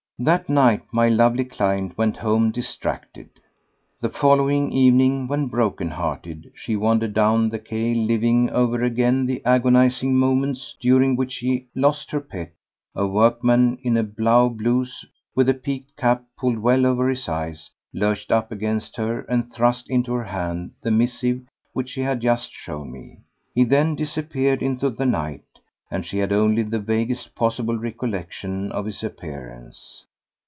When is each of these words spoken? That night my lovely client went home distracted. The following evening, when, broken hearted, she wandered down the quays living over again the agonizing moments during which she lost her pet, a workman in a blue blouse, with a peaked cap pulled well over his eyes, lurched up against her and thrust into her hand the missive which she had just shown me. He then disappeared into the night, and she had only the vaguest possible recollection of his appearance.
That 0.19 0.49
night 0.49 0.83
my 0.91 1.09
lovely 1.09 1.43
client 1.45 1.97
went 1.97 2.17
home 2.17 2.51
distracted. 2.51 3.27
The 4.01 4.09
following 4.09 4.71
evening, 4.71 5.27
when, 5.27 5.47
broken 5.47 5.89
hearted, 5.89 6.51
she 6.53 6.75
wandered 6.75 7.15
down 7.15 7.49
the 7.49 7.57
quays 7.57 7.97
living 7.97 8.47
over 8.51 8.83
again 8.83 9.25
the 9.25 9.43
agonizing 9.43 10.13
moments 10.13 10.75
during 10.79 11.15
which 11.15 11.31
she 11.31 11.65
lost 11.73 12.11
her 12.11 12.21
pet, 12.21 12.53
a 12.93 13.07
workman 13.07 13.79
in 13.81 13.97
a 13.97 14.03
blue 14.03 14.51
blouse, 14.51 15.03
with 15.33 15.49
a 15.49 15.55
peaked 15.55 15.97
cap 15.97 16.23
pulled 16.37 16.59
well 16.59 16.85
over 16.85 17.09
his 17.09 17.27
eyes, 17.27 17.71
lurched 17.91 18.31
up 18.31 18.51
against 18.51 18.97
her 18.97 19.21
and 19.21 19.51
thrust 19.51 19.89
into 19.89 20.13
her 20.13 20.25
hand 20.25 20.69
the 20.83 20.91
missive 20.91 21.41
which 21.73 21.89
she 21.89 22.01
had 22.01 22.21
just 22.21 22.51
shown 22.51 22.91
me. 22.91 23.17
He 23.55 23.63
then 23.63 23.95
disappeared 23.95 24.61
into 24.61 24.91
the 24.91 25.05
night, 25.07 25.45
and 25.89 26.05
she 26.05 26.19
had 26.19 26.31
only 26.31 26.61
the 26.61 26.77
vaguest 26.77 27.33
possible 27.33 27.75
recollection 27.75 28.71
of 28.71 28.85
his 28.85 29.03
appearance. 29.03 30.05